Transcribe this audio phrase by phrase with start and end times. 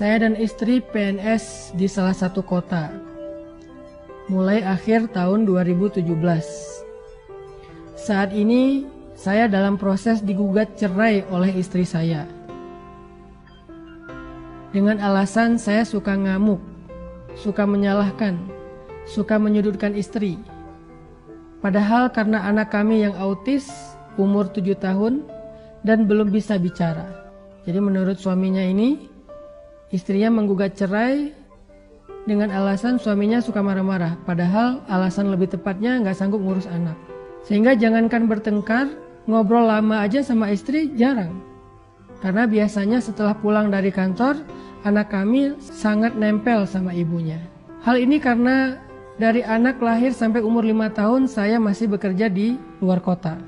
[0.00, 2.88] Saya dan istri PNS di salah satu kota.
[4.32, 6.08] Mulai akhir tahun 2017.
[8.00, 12.24] Saat ini saya dalam proses digugat cerai oleh istri saya.
[14.72, 16.64] Dengan alasan saya suka ngamuk,
[17.36, 18.40] suka menyalahkan,
[19.04, 20.40] suka menyudutkan istri.
[21.60, 23.68] Padahal karena anak kami yang autis,
[24.16, 25.28] umur 7 tahun,
[25.84, 27.04] dan belum bisa bicara.
[27.68, 29.09] Jadi menurut suaminya ini,
[29.90, 31.34] istrinya menggugat cerai
[32.26, 34.18] dengan alasan suaminya suka marah-marah.
[34.22, 36.94] Padahal alasan lebih tepatnya nggak sanggup ngurus anak.
[37.46, 38.86] Sehingga jangankan bertengkar,
[39.26, 41.42] ngobrol lama aja sama istri jarang.
[42.20, 44.44] Karena biasanya setelah pulang dari kantor,
[44.84, 47.40] anak kami sangat nempel sama ibunya.
[47.80, 48.76] Hal ini karena
[49.16, 53.40] dari anak lahir sampai umur lima tahun saya masih bekerja di luar kota.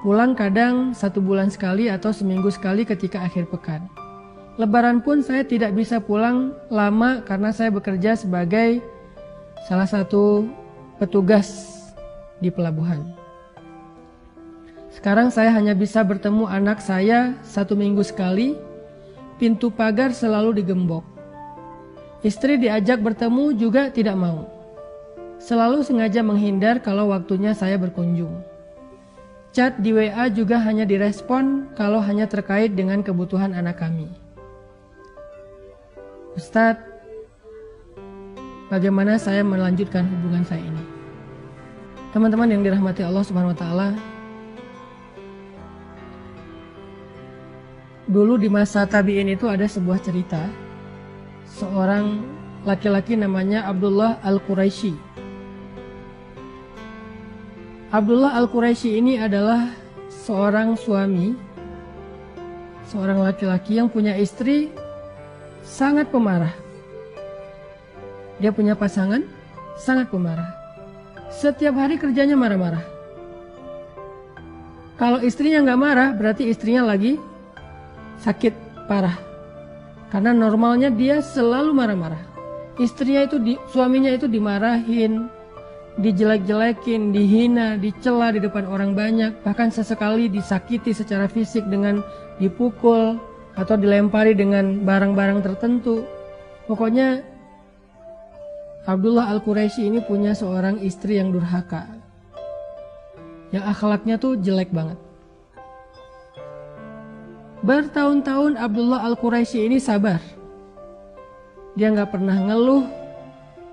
[0.00, 3.90] Pulang kadang satu bulan sekali atau seminggu sekali ketika akhir pekan.
[4.58, 8.82] Lebaran pun saya tidak bisa pulang lama karena saya bekerja sebagai
[9.70, 10.50] salah satu
[10.98, 11.78] petugas
[12.42, 13.06] di pelabuhan.
[14.90, 18.58] Sekarang saya hanya bisa bertemu anak saya satu minggu sekali.
[19.38, 21.06] Pintu pagar selalu digembok.
[22.26, 24.50] Istri diajak bertemu juga tidak mau.
[25.38, 28.42] Selalu sengaja menghindar kalau waktunya saya berkunjung.
[29.54, 34.10] Chat di WA juga hanya direspon kalau hanya terkait dengan kebutuhan anak kami.
[36.38, 36.78] Ustadz,
[38.70, 40.84] bagaimana saya melanjutkan hubungan saya ini?
[42.14, 43.88] Teman-teman yang dirahmati Allah Subhanahu wa taala,
[48.06, 50.46] dulu di masa tabi'in itu ada sebuah cerita
[51.58, 52.22] seorang
[52.62, 54.94] laki-laki namanya Abdullah Al-Quraisy.
[57.90, 59.74] Abdullah Al-Quraisy ini adalah
[60.06, 61.34] seorang suami,
[62.86, 64.77] seorang laki-laki yang punya istri
[65.68, 66.56] sangat pemarah.
[68.40, 69.20] Dia punya pasangan
[69.76, 70.48] sangat pemarah.
[71.28, 72.80] Setiap hari kerjanya marah-marah.
[74.96, 77.20] Kalau istrinya nggak marah, berarti istrinya lagi
[78.24, 79.14] sakit parah.
[80.08, 82.24] Karena normalnya dia selalu marah-marah.
[82.80, 85.28] Istrinya itu di, suaminya itu dimarahin,
[86.00, 92.00] dijelek-jelekin, dihina, dicela di depan orang banyak, bahkan sesekali disakiti secara fisik dengan
[92.38, 93.18] dipukul
[93.58, 96.06] atau dilempari dengan barang-barang tertentu.
[96.70, 97.26] Pokoknya
[98.86, 101.84] Abdullah Al-Quraisy ini punya seorang istri yang durhaka.
[103.50, 104.96] Yang akhlaknya tuh jelek banget.
[107.66, 110.22] Bertahun-tahun Abdullah Al-Quraisy ini sabar.
[111.74, 112.86] Dia nggak pernah ngeluh,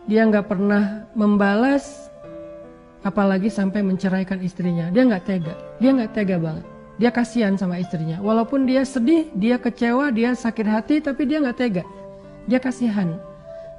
[0.09, 2.09] dia nggak pernah membalas,
[3.05, 4.89] apalagi sampai menceraikan istrinya.
[4.89, 6.74] Dia nggak tega, dia nggak tega banget.
[6.95, 8.23] Dia kasihan sama istrinya.
[8.23, 11.83] Walaupun dia sedih, dia kecewa, dia sakit hati, tapi dia nggak tega.
[12.47, 13.19] Dia kasihan.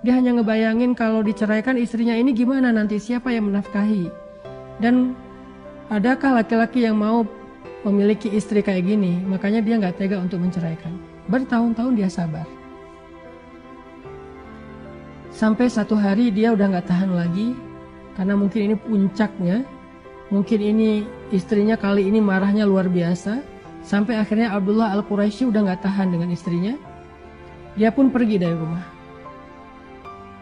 [0.04, 4.12] Dia hanya ngebayangin kalau diceraikan istrinya ini gimana nanti siapa yang menafkahi.
[4.76, 5.16] Dan
[5.88, 7.24] adakah laki-laki yang mau
[7.88, 10.92] memiliki istri kayak gini, makanya dia nggak tega untuk menceraikan.
[11.32, 12.44] Bertahun-tahun dia sabar.
[15.32, 17.56] Sampai satu hari dia udah nggak tahan lagi,
[18.16, 19.64] karena mungkin ini puncaknya,
[20.30, 23.42] mungkin ini istrinya kali ini marahnya luar biasa,
[23.86, 26.74] sampai akhirnya Abdullah Al-Quraisy udah nggak tahan dengan istrinya,
[27.78, 28.84] dia pun pergi dari rumah.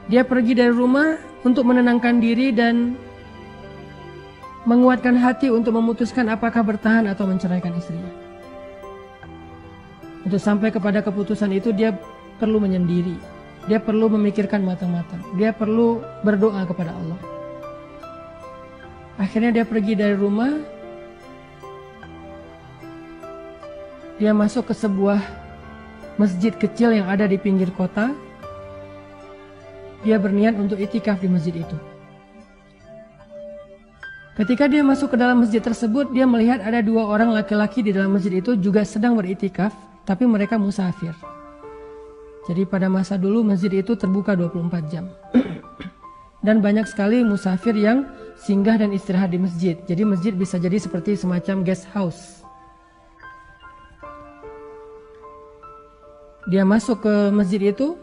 [0.04, 2.96] Dia pergi dari rumah untuk menenangkan diri dan
[4.64, 8.12] menguatkan hati untuk memutuskan apakah bertahan atau menceraikan istrinya.
[10.24, 11.92] Untuk sampai kepada keputusan itu dia
[12.40, 13.16] perlu menyendiri.
[13.68, 15.20] Dia perlu memikirkan matang-matang.
[15.36, 17.33] Dia perlu berdoa kepada Allah.
[19.14, 20.50] Akhirnya dia pergi dari rumah.
[24.18, 25.18] Dia masuk ke sebuah
[26.18, 28.14] masjid kecil yang ada di pinggir kota.
[30.02, 31.76] Dia berniat untuk itikaf di masjid itu.
[34.34, 38.18] Ketika dia masuk ke dalam masjid tersebut, dia melihat ada dua orang laki-laki di dalam
[38.18, 39.70] masjid itu juga sedang beritikaf,
[40.02, 41.14] tapi mereka musafir.
[42.50, 45.06] Jadi pada masa dulu masjid itu terbuka 24 jam.
[46.44, 48.04] dan banyak sekali musafir yang
[48.44, 49.74] singgah dan istirahat di masjid.
[49.88, 52.44] Jadi masjid bisa jadi seperti semacam guest house.
[56.52, 57.96] Dia masuk ke masjid itu,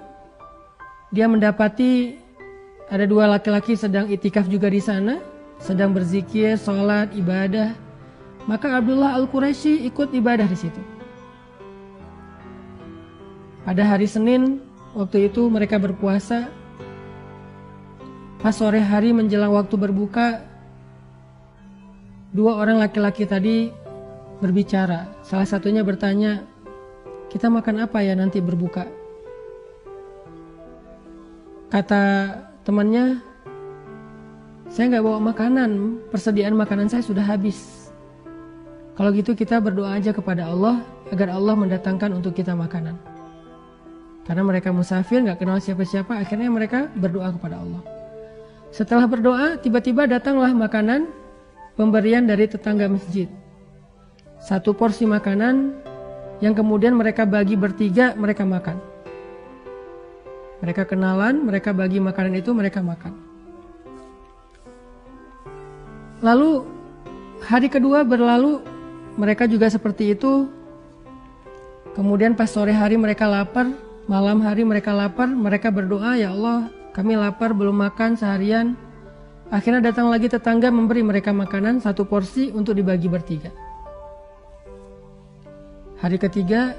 [1.13, 2.17] dia mendapati
[2.89, 5.21] ada dua laki-laki sedang itikaf juga di sana
[5.61, 7.77] sedang berzikir, sholat, ibadah,
[8.49, 10.81] maka Abdullah Al-Quraisy ikut ibadah di situ.
[13.61, 14.65] Pada hari Senin,
[14.97, 16.49] waktu itu mereka berpuasa.
[18.41, 20.41] Pas sore hari menjelang waktu berbuka,
[22.33, 23.69] dua orang laki-laki tadi
[24.41, 25.13] berbicara.
[25.21, 26.41] Salah satunya bertanya,
[27.29, 29.01] kita makan apa ya nanti berbuka?
[31.71, 32.03] kata
[32.67, 33.23] temannya,
[34.67, 37.87] saya nggak bawa makanan, persediaan makanan saya sudah habis.
[38.99, 40.83] Kalau gitu kita berdoa aja kepada Allah
[41.15, 42.99] agar Allah mendatangkan untuk kita makanan.
[44.27, 48.00] Karena mereka musafir, nggak kenal siapa-siapa, akhirnya mereka berdoa kepada Allah.
[48.71, 51.11] Setelah berdoa, tiba-tiba datanglah makanan
[51.75, 53.27] pemberian dari tetangga masjid.
[54.39, 55.75] Satu porsi makanan
[56.39, 58.79] yang kemudian mereka bagi bertiga, mereka makan.
[60.63, 63.11] Mereka kenalan, mereka bagi makanan itu, mereka makan.
[66.23, 66.63] Lalu
[67.43, 68.63] hari kedua berlalu,
[69.19, 70.47] mereka juga seperti itu.
[71.91, 73.67] Kemudian pas sore hari mereka lapar,
[74.07, 78.75] malam hari mereka lapar, mereka berdoa, "Ya Allah, kami lapar belum makan seharian."
[79.51, 83.51] Akhirnya datang lagi tetangga memberi mereka makanan satu porsi untuk dibagi bertiga.
[85.99, 86.71] Hari ketiga,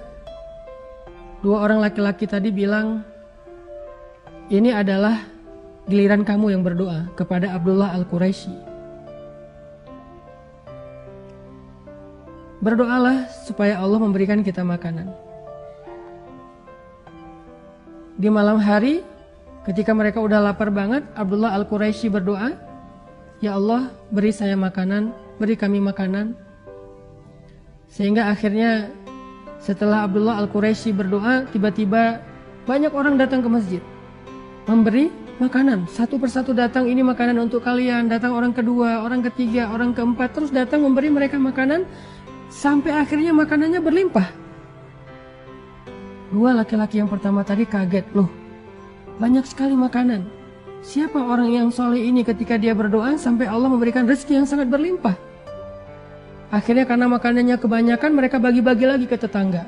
[1.45, 3.05] dua orang laki-laki tadi bilang,
[4.49, 5.21] ini adalah
[5.85, 8.51] giliran kamu yang berdoa kepada Abdullah Al-Quraisy.
[12.65, 15.13] Berdoalah supaya Allah memberikan kita makanan.
[18.17, 19.05] Di malam hari,
[19.63, 22.55] ketika mereka udah lapar banget, Abdullah Al-Quraisy berdoa,
[23.39, 26.35] "Ya Allah, beri saya makanan, beri kami makanan."
[27.87, 28.91] Sehingga akhirnya
[29.63, 32.19] setelah Abdullah Al-Quraisy berdoa, tiba-tiba
[32.67, 33.83] banyak orang datang ke masjid
[34.67, 35.11] memberi
[35.43, 35.91] makanan.
[35.91, 40.51] Satu persatu datang ini makanan untuk kalian, datang orang kedua, orang ketiga, orang keempat, terus
[40.55, 41.87] datang memberi mereka makanan
[42.51, 44.29] sampai akhirnya makanannya berlimpah.
[46.33, 48.42] Dua laki-laki yang pertama tadi kaget, loh
[49.23, 50.27] banyak sekali makanan.
[50.83, 55.15] Siapa orang yang soleh ini ketika dia berdoa sampai Allah memberikan rezeki yang sangat berlimpah?
[56.51, 59.63] Akhirnya karena makanannya kebanyakan mereka bagi-bagi lagi ke tetangga.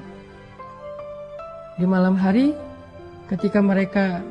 [1.78, 2.50] Di malam hari
[3.30, 4.26] ketika mereka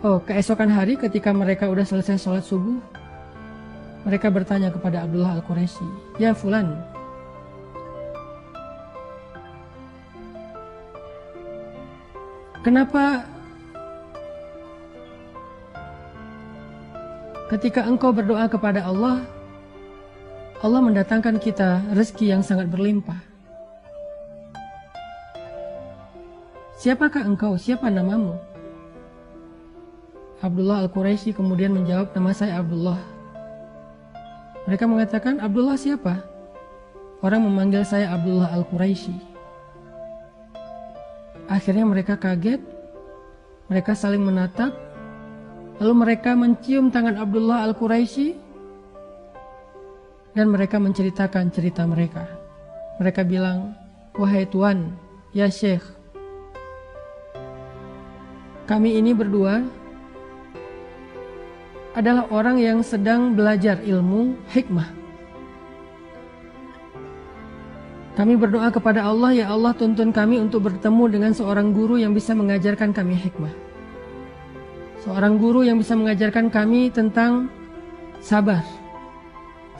[0.00, 2.80] Oh, keesokan hari ketika mereka udah selesai sholat subuh,
[4.08, 6.72] mereka bertanya kepada Abdullah Al-Quraisy, "Ya fulan,
[12.64, 13.28] kenapa
[17.50, 19.26] ketika engkau berdoa kepada Allah,
[20.62, 23.18] Allah mendatangkan kita rezeki yang sangat berlimpah?"
[26.80, 27.60] Siapakah engkau?
[27.60, 28.40] Siapa namamu?
[30.40, 32.96] Abdullah Al-Quraisy kemudian menjawab, nama saya Abdullah.
[34.64, 36.24] Mereka mengatakan, Abdullah siapa?
[37.20, 39.12] Orang memanggil saya Abdullah Al-Quraisy.
[41.52, 42.64] Akhirnya mereka kaget,
[43.68, 44.72] mereka saling menatap,
[45.80, 48.36] lalu mereka mencium tangan Abdullah Al-Quraisy
[50.36, 52.28] dan mereka menceritakan cerita mereka.
[53.00, 53.72] Mereka bilang,
[54.12, 54.92] wahai Tuan,
[55.32, 55.82] ya Syekh,
[58.68, 59.64] kami ini berdua
[61.96, 65.00] adalah orang yang sedang belajar ilmu hikmah.
[68.20, 72.36] Kami berdoa kepada Allah, ya Allah tuntun kami untuk bertemu dengan seorang guru yang bisa
[72.36, 73.69] mengajarkan kami hikmah.
[75.00, 77.48] Seorang guru yang bisa mengajarkan kami tentang
[78.20, 78.60] sabar.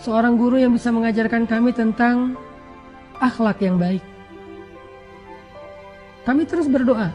[0.01, 2.41] Seorang guru yang bisa mengajarkan kami tentang
[3.21, 4.01] akhlak yang baik.
[6.25, 7.12] Kami terus berdoa.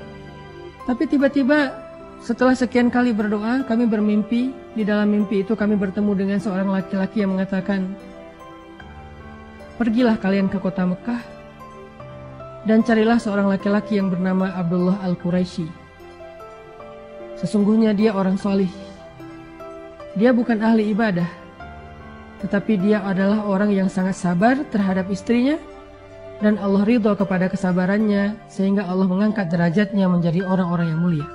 [0.86, 1.74] Tapi tiba-tiba
[2.22, 4.54] setelah sekian kali berdoa, kami bermimpi.
[4.76, 7.96] Di dalam mimpi itu kami bertemu dengan seorang laki-laki yang mengatakan,
[9.76, 11.20] Pergilah kalian ke kota Mekah
[12.64, 15.85] dan carilah seorang laki-laki yang bernama Abdullah Al-Quraisy.
[17.36, 18.72] Sesungguhnya dia orang solih.
[20.16, 21.28] Dia bukan ahli ibadah,
[22.40, 25.60] tetapi dia adalah orang yang sangat sabar terhadap istrinya
[26.40, 31.28] dan Allah ridho kepada kesabarannya sehingga Allah mengangkat derajatnya menjadi orang-orang yang mulia.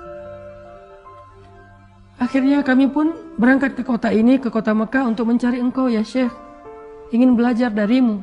[2.21, 6.31] Akhirnya kami pun berangkat ke kota ini, ke kota Mekah untuk mencari engkau ya Syekh.
[7.11, 8.23] Ingin belajar darimu.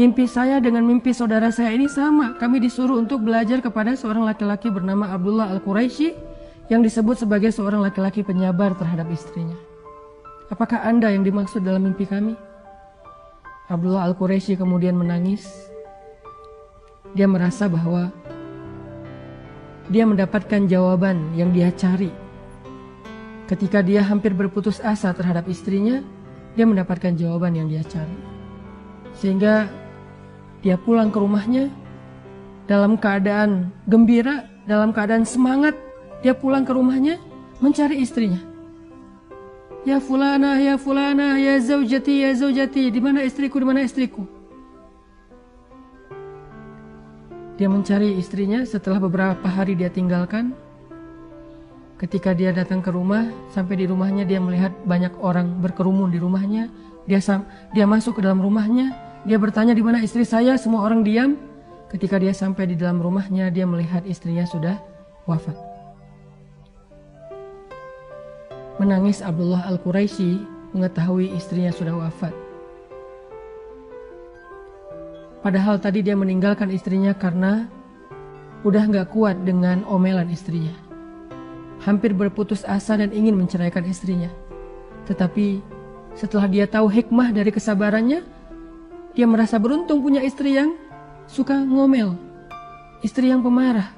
[0.00, 2.32] Mimpi saya dengan mimpi saudara saya ini sama.
[2.40, 6.16] Kami disuruh untuk belajar kepada seorang laki-laki bernama Abdullah Al-Quraisy
[6.72, 9.60] yang disebut sebagai seorang laki-laki penyabar terhadap istrinya.
[10.48, 12.32] Apakah Anda yang dimaksud dalam mimpi kami?
[13.68, 15.44] Abdullah Al-Quraisy kemudian menangis.
[17.12, 18.08] Dia merasa bahwa
[19.92, 22.08] dia mendapatkan jawaban yang dia cari.
[23.52, 26.00] Ketika dia hampir berputus asa terhadap istrinya,
[26.56, 28.16] dia mendapatkan jawaban yang dia cari.
[29.12, 29.79] Sehingga
[30.60, 31.72] dia pulang ke rumahnya
[32.68, 35.74] dalam keadaan gembira, dalam keadaan semangat.
[36.20, 37.16] Dia pulang ke rumahnya
[37.64, 38.38] mencari istrinya.
[39.88, 44.28] Ya fulana, ya fulana, ya zaujati, ya zaujati, di mana istriku, di mana istriku?
[47.56, 50.52] Dia mencari istrinya setelah beberapa hari dia tinggalkan.
[51.96, 56.68] Ketika dia datang ke rumah, sampai di rumahnya dia melihat banyak orang berkerumun di rumahnya.
[57.08, 57.20] Dia
[57.72, 58.92] dia masuk ke dalam rumahnya,
[59.26, 61.36] dia bertanya di mana istri saya, semua orang diam.
[61.90, 64.78] Ketika dia sampai di dalam rumahnya, dia melihat istrinya sudah
[65.26, 65.58] wafat.
[68.78, 70.40] Menangis Abdullah Al-Quraisy
[70.72, 72.32] mengetahui istrinya sudah wafat.
[75.40, 77.66] Padahal tadi dia meninggalkan istrinya karena
[78.62, 80.90] udah nggak kuat dengan omelan istrinya
[81.80, 84.28] hampir berputus asa dan ingin menceraikan istrinya.
[85.08, 85.64] Tetapi
[86.12, 88.20] setelah dia tahu hikmah dari kesabarannya,
[89.14, 90.78] dia merasa beruntung punya istri yang
[91.26, 92.14] suka ngomel,
[93.02, 93.90] istri yang pemarah.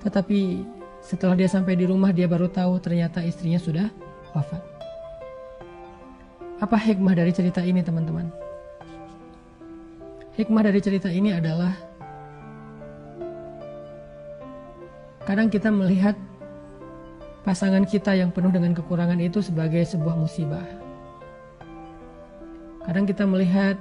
[0.00, 0.64] Tetapi
[1.00, 3.88] setelah dia sampai di rumah, dia baru tahu ternyata istrinya sudah
[4.36, 4.60] wafat.
[6.60, 8.28] Apa hikmah dari cerita ini, teman-teman?
[10.36, 11.72] Hikmah dari cerita ini adalah
[15.24, 16.16] kadang kita melihat
[17.44, 20.64] pasangan kita yang penuh dengan kekurangan itu sebagai sebuah musibah.
[22.84, 23.76] Kadang kita melihat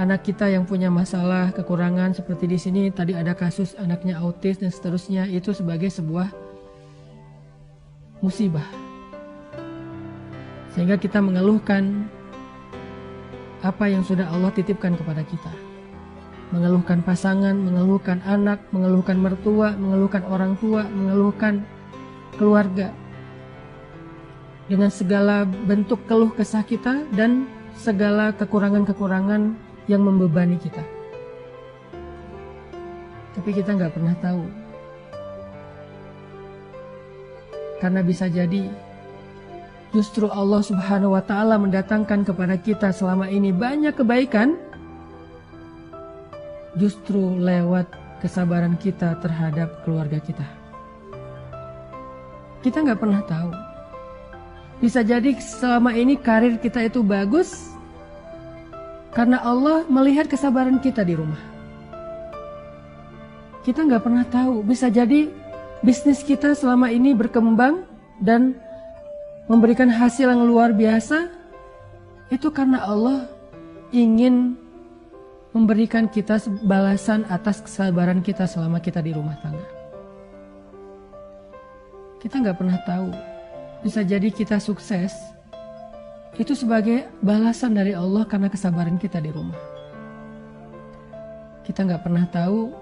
[0.00, 4.72] anak kita yang punya masalah kekurangan seperti di sini tadi ada kasus anaknya autis dan
[4.72, 6.32] seterusnya itu sebagai sebuah
[8.24, 8.64] musibah.
[10.72, 12.08] Sehingga kita mengeluhkan
[13.60, 15.52] apa yang sudah Allah titipkan kepada kita.
[16.56, 21.64] Mengeluhkan pasangan, mengeluhkan anak, mengeluhkan mertua, mengeluhkan orang tua, mengeluhkan
[22.40, 22.92] keluarga
[24.68, 27.44] dengan segala bentuk keluh kesah kita dan
[27.76, 30.80] segala kekurangan-kekurangan yang membebani kita.
[33.36, 34.44] Tapi kita nggak pernah tahu.
[37.84, 38.72] Karena bisa jadi
[39.92, 44.56] justru Allah Subhanahu wa taala mendatangkan kepada kita selama ini banyak kebaikan
[46.78, 47.90] justru lewat
[48.24, 50.46] kesabaran kita terhadap keluarga kita.
[52.62, 53.50] Kita nggak pernah tahu.
[54.78, 57.71] Bisa jadi selama ini karir kita itu bagus
[59.12, 61.40] karena Allah melihat kesabaran kita di rumah.
[63.62, 64.64] Kita nggak pernah tahu.
[64.66, 65.30] Bisa jadi
[65.84, 67.84] bisnis kita selama ini berkembang
[68.18, 68.58] dan
[69.46, 71.30] memberikan hasil yang luar biasa
[72.32, 73.28] itu karena Allah
[73.92, 74.56] ingin
[75.52, 79.68] memberikan kita balasan atas kesabaran kita selama kita di rumah tangga.
[82.18, 83.10] Kita nggak pernah tahu.
[83.84, 85.12] Bisa jadi kita sukses.
[86.36, 89.58] Itu sebagai balasan dari Allah karena kesabaran kita di rumah.
[91.62, 92.72] Kita nggak pernah tahu.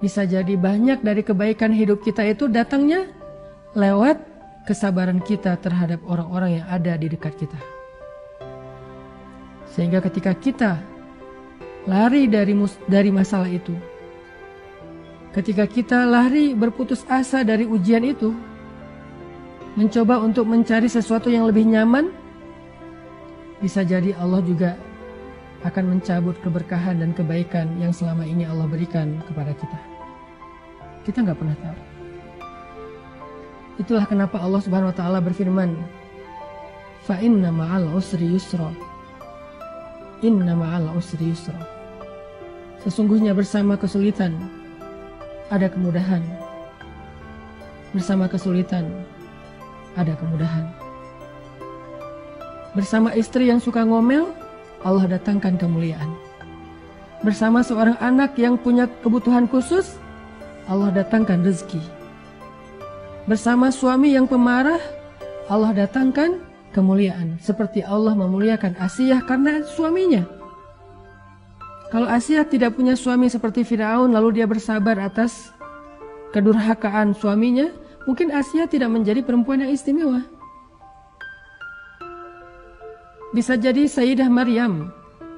[0.00, 3.12] Bisa jadi banyak dari kebaikan hidup kita itu datangnya
[3.76, 4.16] lewat
[4.64, 7.60] kesabaran kita terhadap orang-orang yang ada di dekat kita.
[9.68, 10.80] Sehingga ketika kita
[11.84, 12.56] lari dari
[12.88, 13.76] dari masalah itu,
[15.30, 18.34] Ketika kita lari berputus asa dari ujian itu,
[19.78, 22.10] mencoba untuk mencari sesuatu yang lebih nyaman,
[23.60, 24.76] bisa jadi Allah juga
[25.60, 29.78] akan mencabut keberkahan dan kebaikan yang selama ini Allah berikan kepada kita.
[31.04, 31.78] Kita nggak pernah tahu.
[33.80, 35.76] Itulah kenapa Allah Subhanahu wa taala berfirman,
[37.04, 38.72] "Fa inna ma'al usri yusra."
[40.20, 41.56] Inna ma'al usri yusra.
[42.80, 44.36] Sesungguhnya bersama kesulitan
[45.52, 46.24] ada kemudahan.
[47.92, 48.88] Bersama kesulitan,
[49.96, 50.89] ada kemudahan.
[52.70, 54.30] Bersama istri yang suka ngomel,
[54.86, 56.10] Allah datangkan kemuliaan.
[57.20, 59.98] Bersama seorang anak yang punya kebutuhan khusus,
[60.70, 61.82] Allah datangkan rezeki.
[63.26, 64.80] Bersama suami yang pemarah,
[65.50, 67.36] Allah datangkan kemuliaan.
[67.42, 70.22] Seperti Allah memuliakan Asiyah karena suaminya.
[71.90, 75.50] Kalau Asia tidak punya suami seperti Firaun lalu dia bersabar atas
[76.30, 77.74] kedurhakaan suaminya,
[78.06, 80.22] mungkin Asia tidak menjadi perempuan yang istimewa.
[83.30, 84.90] Bisa jadi Sayyidah Maryam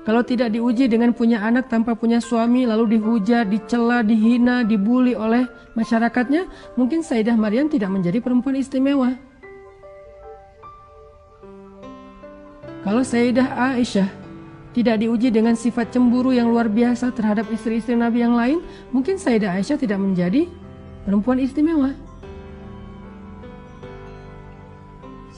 [0.03, 5.47] kalau tidak diuji dengan punya anak tanpa punya suami lalu dihujat, dicela, dihina, dibully oleh
[5.79, 9.15] masyarakatnya, mungkin Sayyidah Maryam tidak menjadi perempuan istimewa.
[12.83, 14.11] Kalau Sayyidah Aisyah
[14.75, 18.59] tidak diuji dengan sifat cemburu yang luar biasa terhadap istri-istri Nabi yang lain,
[18.91, 20.51] mungkin Sayyidah Aisyah tidak menjadi
[21.07, 21.95] perempuan istimewa.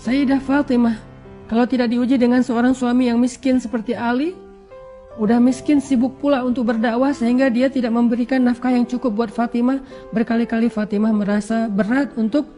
[0.00, 0.96] Sayyidah Fatimah,
[1.45, 4.33] kalau tidak diuji dengan seorang suami yang miskin seperti Ali,
[5.21, 9.85] udah miskin sibuk pula untuk berdakwah sehingga dia tidak memberikan nafkah yang cukup buat Fatimah.
[10.11, 12.49] Berkali-kali Fatimah merasa berat untuk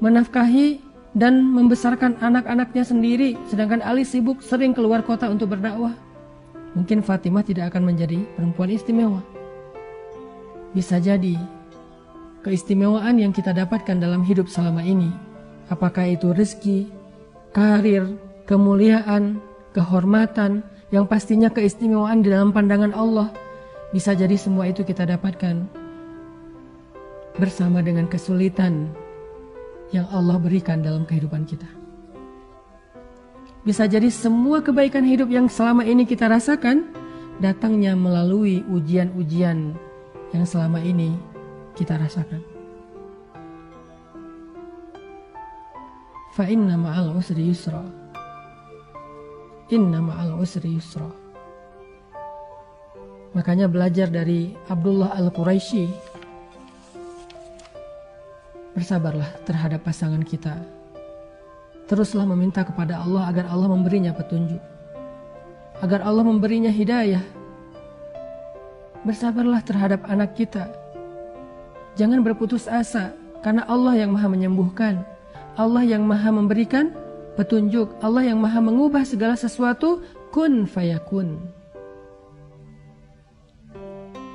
[0.00, 0.80] menafkahi
[1.12, 5.92] dan membesarkan anak-anaknya sendiri, sedangkan Ali sibuk sering keluar kota untuk berdakwah.
[6.76, 9.20] Mungkin Fatimah tidak akan menjadi perempuan istimewa.
[10.72, 11.36] Bisa jadi
[12.44, 15.10] keistimewaan yang kita dapatkan dalam hidup selama ini,
[15.72, 16.97] apakah itu rezeki,
[17.52, 19.40] karir, kemuliaan,
[19.72, 23.28] kehormatan, yang pastinya keistimewaan di dalam pandangan Allah,
[23.92, 25.68] bisa jadi semua itu kita dapatkan
[27.36, 28.92] bersama dengan kesulitan
[29.92, 31.68] yang Allah berikan dalam kehidupan kita.
[33.64, 36.88] Bisa jadi semua kebaikan hidup yang selama ini kita rasakan
[37.36, 39.76] datangnya melalui ujian-ujian
[40.32, 41.12] yang selama ini
[41.76, 42.57] kita rasakan.
[46.46, 47.82] Inna ma'al usri yusra.
[49.74, 51.10] Inna ma'al usri yusra.
[53.34, 56.14] Makanya belajar dari Abdullah Al-Quraisy
[58.78, 60.54] Bersabarlah terhadap pasangan kita.
[61.90, 64.62] Teruslah meminta kepada Allah agar Allah memberinya petunjuk.
[65.82, 67.18] Agar Allah memberinya hidayah.
[69.02, 70.70] Bersabarlah terhadap anak kita.
[71.98, 75.02] Jangan berputus asa karena Allah yang maha menyembuhkan.
[75.58, 76.94] Allah yang maha memberikan
[77.34, 77.98] petunjuk.
[77.98, 81.34] Allah yang maha mengubah segala sesuatu kun fayakun.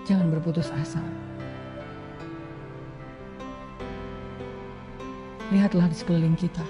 [0.03, 1.00] Jangan berputus asa.
[5.48, 6.65] Lihatlah di sekeliling kita.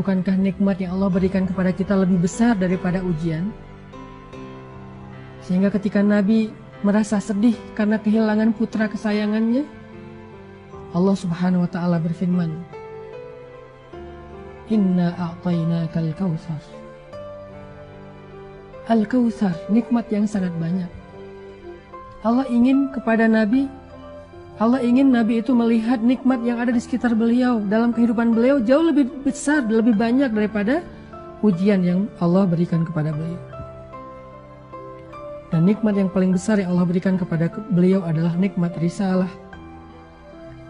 [0.00, 3.52] Bukankah nikmat yang Allah berikan kepada kita lebih besar daripada ujian?
[5.44, 6.48] Sehingga ketika Nabi
[6.80, 9.68] merasa sedih karena kehilangan putra kesayangannya,
[10.96, 12.56] Allah Subhanahu wa taala berfirman,
[14.72, 16.62] "Inna a'tainakal kautsar."
[18.88, 20.88] Al-Kautsar, nikmat yang sangat banyak.
[22.24, 23.68] Allah ingin kepada Nabi
[24.56, 28.88] Allah ingin Nabi itu melihat nikmat yang ada di sekitar beliau dalam kehidupan beliau jauh
[28.88, 30.80] lebih besar, lebih banyak daripada
[31.44, 33.36] ujian yang Allah berikan kepada beliau.
[35.52, 39.28] Dan nikmat yang paling besar yang Allah berikan kepada beliau adalah nikmat risalah,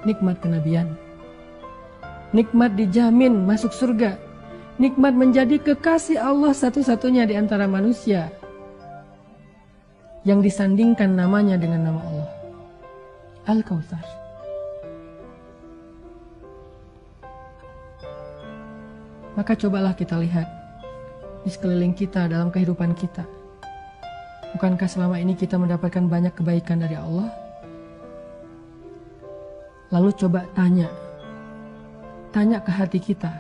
[0.07, 0.95] nikmat kenabian,
[2.31, 4.15] nikmat dijamin masuk surga,
[4.79, 8.31] nikmat menjadi kekasih Allah satu-satunya di antara manusia
[10.23, 12.31] yang disandingkan namanya dengan nama Allah.
[13.47, 14.03] Al-Kautsar.
[19.39, 20.49] Maka cobalah kita lihat
[21.47, 23.23] di sekeliling kita dalam kehidupan kita.
[24.57, 27.46] Bukankah selama ini kita mendapatkan banyak kebaikan dari Allah?
[29.95, 30.91] Lalu coba tanya,
[32.35, 33.31] tanya ke hati kita.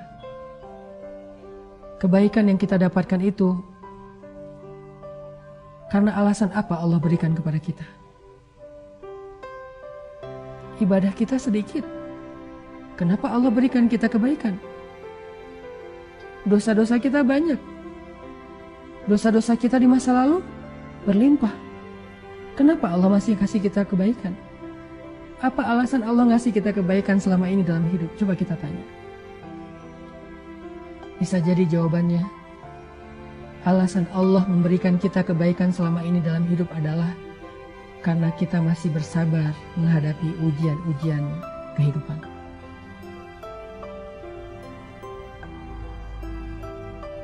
[1.98, 3.56] Kebaikan yang kita dapatkan itu
[5.90, 7.86] karena alasan apa Allah berikan kepada kita?
[10.80, 11.84] ibadah kita sedikit.
[12.96, 14.56] Kenapa Allah berikan kita kebaikan?
[16.48, 17.60] Dosa-dosa kita banyak.
[19.04, 20.40] Dosa-dosa kita di masa lalu
[21.04, 21.52] berlimpah.
[22.56, 24.32] Kenapa Allah masih kasih kita kebaikan?
[25.36, 28.08] Apa alasan Allah ngasih kita kebaikan selama ini dalam hidup?
[28.16, 28.80] Coba kita tanya.
[31.20, 32.24] Bisa jadi jawabannya,
[33.68, 37.12] alasan Allah memberikan kita kebaikan selama ini dalam hidup adalah
[38.00, 41.24] karena kita masih bersabar menghadapi ujian-ujian
[41.76, 42.16] kehidupan.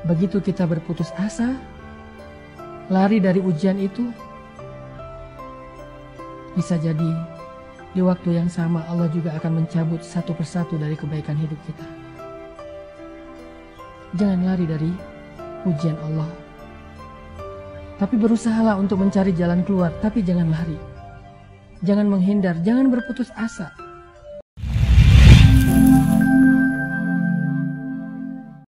[0.05, 1.57] Begitu kita berputus asa,
[2.92, 4.12] lari dari ujian itu,
[6.53, 7.40] bisa jadi
[7.92, 11.87] di waktu yang sama Allah juga akan mencabut satu persatu dari kebaikan hidup kita.
[14.16, 14.90] Jangan lari dari
[15.68, 16.42] ujian Allah
[18.02, 20.74] tapi berusahalah untuk mencari jalan keluar, tapi jangan lari.
[21.87, 23.70] Jangan menghindar, jangan berputus asa.